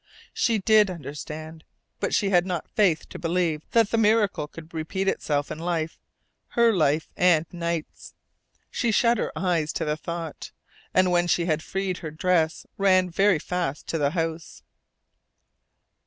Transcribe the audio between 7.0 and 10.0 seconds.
and Knight's. She shut her eyes to the